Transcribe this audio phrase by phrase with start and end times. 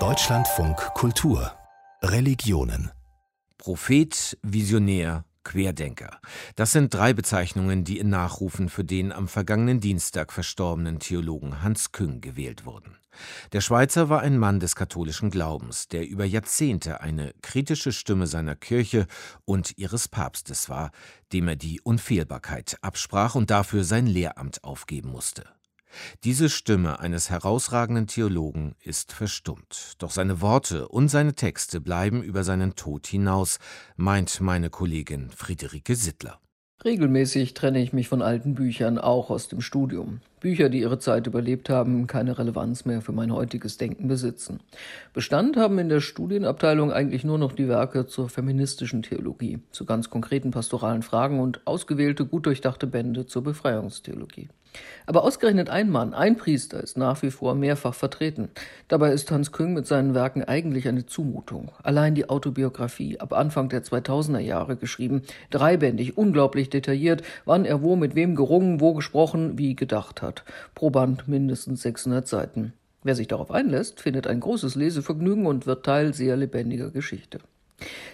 [0.00, 1.52] Deutschlandfunk Kultur
[2.02, 2.90] Religionen
[3.56, 6.18] Prophet, Visionär, Querdenker.
[6.56, 11.92] Das sind drei Bezeichnungen, die in Nachrufen für den am vergangenen Dienstag verstorbenen Theologen Hans
[11.92, 12.96] Küng gewählt wurden.
[13.52, 18.56] Der Schweizer war ein Mann des katholischen Glaubens, der über Jahrzehnte eine kritische Stimme seiner
[18.56, 19.06] Kirche
[19.44, 20.90] und ihres Papstes war,
[21.32, 25.44] dem er die Unfehlbarkeit absprach und dafür sein Lehramt aufgeben musste.
[26.24, 32.44] Diese Stimme eines herausragenden Theologen ist verstummt, doch seine Worte und seine Texte bleiben über
[32.44, 33.58] seinen Tod hinaus,
[33.96, 36.40] meint meine Kollegin Friederike Sittler.
[36.84, 40.20] Regelmäßig trenne ich mich von alten Büchern, auch aus dem Studium.
[40.44, 44.60] Bücher, die ihre Zeit überlebt haben, keine Relevanz mehr für mein heutiges Denken besitzen.
[45.14, 50.10] Bestand haben in der Studienabteilung eigentlich nur noch die Werke zur feministischen Theologie, zu ganz
[50.10, 54.50] konkreten pastoralen Fragen und ausgewählte, gut durchdachte Bände zur Befreiungstheologie.
[55.06, 58.48] Aber ausgerechnet ein Mann, ein Priester, ist nach wie vor mehrfach vertreten.
[58.88, 61.70] Dabei ist Hans Küng mit seinen Werken eigentlich eine Zumutung.
[61.82, 67.96] Allein die Autobiografie, ab Anfang der 2000er Jahre geschrieben, dreibändig, unglaublich detailliert, wann er wo
[67.96, 70.33] mit wem gerungen, wo gesprochen, wie gedacht hat.
[70.74, 72.72] Pro Band mindestens 600 Seiten.
[73.04, 77.38] Wer sich darauf einlässt, findet ein großes Lesevergnügen und wird Teil sehr lebendiger Geschichte.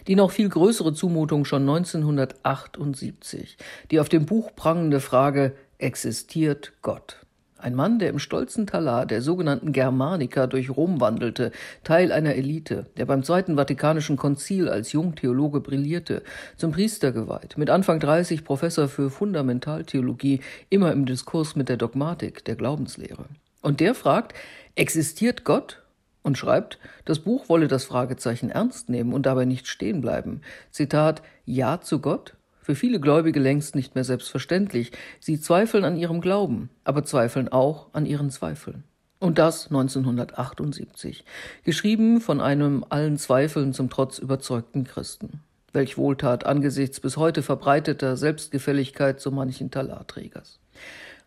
[0.07, 3.57] Die noch viel größere Zumutung schon 1978,
[3.91, 7.17] die auf dem Buch prangende Frage existiert Gott.
[7.63, 11.53] Ein Mann, der im stolzen Talar der sogenannten Germaniker durch Rom wandelte,
[11.85, 16.23] Teil einer Elite, der beim Zweiten Vatikanischen Konzil als Jungtheologe brillierte,
[16.57, 22.45] zum Priester geweiht, mit Anfang 30 Professor für Fundamentaltheologie, immer im Diskurs mit der Dogmatik,
[22.47, 23.27] der Glaubenslehre.
[23.61, 24.35] Und der fragt,
[24.75, 25.83] existiert Gott?
[26.23, 30.43] Und schreibt, das Buch wolle das Fragezeichen ernst nehmen und dabei nicht stehen bleiben.
[30.71, 32.35] Zitat, Ja zu Gott?
[32.63, 34.93] Für viele Gläubige längst nicht mehr selbstverständlich.
[35.19, 38.85] Sie zweifeln an ihrem Glauben, aber zweifeln auch an ihren Zweifeln.
[39.19, 41.25] Und das 1978.
[41.65, 45.41] Geschrieben von einem allen Zweifeln zum Trotz überzeugten Christen.
[45.73, 50.59] Welch Wohltat angesichts bis heute verbreiteter Selbstgefälligkeit so manchen Talarträgers.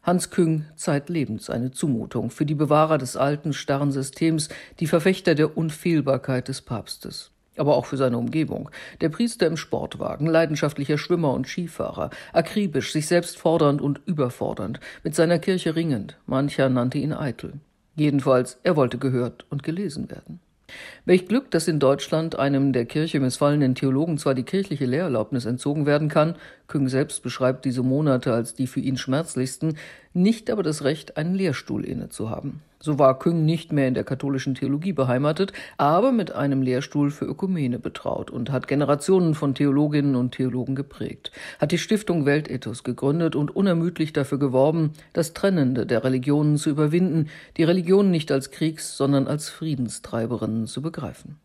[0.02, 4.50] Hans Küng zeitlebens eine Zumutung für die Bewahrer des alten, starren Systems,
[4.80, 8.69] die Verfechter der Unfehlbarkeit des Papstes aber auch für seine Umgebung.
[9.02, 15.16] Der Priester im Sportwagen, leidenschaftlicher Schwimmer und Skifahrer, akribisch, sich selbst fordernd und überfordernd, mit
[15.16, 17.53] seiner Kirche ringend, mancher nannte ihn eitel.
[17.96, 20.40] Jedenfalls, er wollte gehört und gelesen werden.
[21.06, 25.86] Welch Glück, dass in Deutschland einem der Kirche missfallenen Theologen zwar die kirchliche Lehrerlaubnis entzogen
[25.86, 26.36] werden kann,
[26.68, 29.78] Küng selbst beschreibt diese Monate als die für ihn schmerzlichsten,
[30.13, 32.62] nicht aber das Recht, einen Lehrstuhl inne zu haben.
[32.85, 37.23] So war Küng nicht mehr in der katholischen Theologie beheimatet, aber mit einem Lehrstuhl für
[37.23, 43.38] Ökumene betraut und hat Generationen von Theologinnen und Theologen geprägt, hat die Stiftung Weltethos gegründet
[43.38, 48.97] und unermüdlich dafür geworben, das Trennende der Religionen zu überwinden, die Religion nicht als Kriegs-,
[48.97, 51.38] sondern als Friedenstreiberinnen zu begreifen.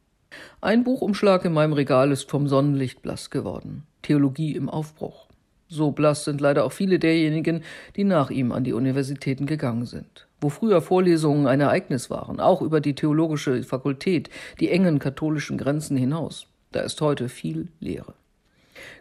[0.60, 3.84] Ein Buchumschlag in meinem Regal ist vom Sonnenlicht blass geworden.
[4.02, 5.27] Theologie im Aufbruch.
[5.68, 7.62] So blass sind leider auch viele derjenigen,
[7.94, 10.26] die nach ihm an die Universitäten gegangen sind.
[10.40, 14.30] Wo früher Vorlesungen ein Ereignis waren, auch über die theologische Fakultät,
[14.60, 18.14] die engen katholischen Grenzen hinaus, da ist heute viel Lehre.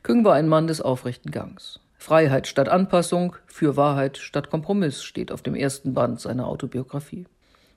[0.04, 1.80] Küng war ein Mann des aufrechten Gangs.
[1.98, 7.26] Freiheit statt Anpassung, für Wahrheit statt Kompromiss steht auf dem ersten Band seiner Autobiografie.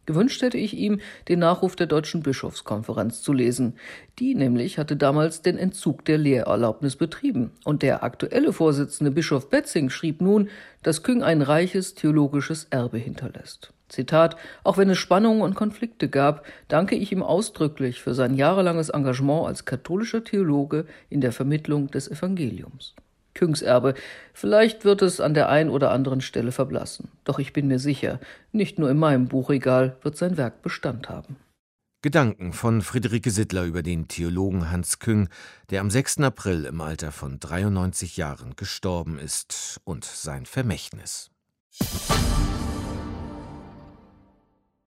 [0.07, 3.77] Gewünscht hätte ich ihm, den Nachruf der Deutschen Bischofskonferenz zu lesen.
[4.19, 7.53] Die nämlich hatte damals den Entzug der Lehrerlaubnis betrieben.
[7.65, 10.49] Und der aktuelle Vorsitzende Bischof Betzing schrieb nun,
[10.83, 13.73] dass Küng ein reiches theologisches Erbe hinterlässt.
[13.89, 18.89] Zitat, auch wenn es Spannungen und Konflikte gab, danke ich ihm ausdrücklich für sein jahrelanges
[18.89, 22.95] Engagement als katholischer Theologe in der Vermittlung des Evangeliums.
[23.41, 23.95] Küngs-Erbe.
[24.35, 27.09] Vielleicht wird es an der einen oder anderen Stelle verblassen.
[27.25, 28.21] Doch ich bin mir sicher,
[28.53, 31.37] nicht nur in meinem Buchregal wird sein Werk Bestand haben.
[32.03, 35.29] Gedanken von Friederike Sittler über den Theologen Hans Küng,
[35.71, 36.21] der am 6.
[36.21, 41.31] April im Alter von 93 Jahren gestorben ist, und sein Vermächtnis.